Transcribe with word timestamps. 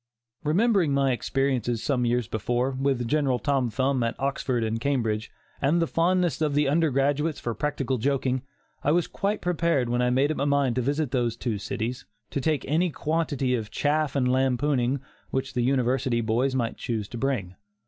Remembering 0.43 0.95
my 0.95 1.11
experiences, 1.11 1.83
some 1.83 2.07
years 2.07 2.27
before, 2.27 2.71
with 2.71 3.07
General 3.07 3.37
Tom 3.37 3.69
Thumb 3.69 4.01
at 4.01 4.19
Oxford 4.19 4.63
and 4.63 4.81
Cambridge, 4.81 5.29
and 5.61 5.79
the 5.79 5.85
fondness 5.85 6.41
of 6.41 6.55
the 6.55 6.67
undergraduates 6.67 7.39
for 7.39 7.53
practical 7.53 7.99
joking, 7.99 8.41
I 8.83 8.93
was 8.93 9.05
quite 9.05 9.41
prepared 9.41 9.89
when 9.89 10.01
I 10.01 10.09
made 10.09 10.31
up 10.31 10.37
my 10.37 10.45
mind 10.45 10.77
to 10.77 10.81
visit 10.81 11.11
those 11.11 11.35
two 11.37 11.59
cities, 11.59 12.05
to 12.31 12.41
take 12.41 12.65
any 12.67 12.89
quantity 12.89 13.53
of 13.53 13.69
"chaff" 13.69 14.15
and 14.15 14.27
lampooning 14.27 15.01
which 15.29 15.53
the 15.53 15.61
University 15.61 16.21
boys 16.21 16.55
might 16.55 16.77
choose 16.77 17.07
to 17.09 17.19
bring. 17.19 17.53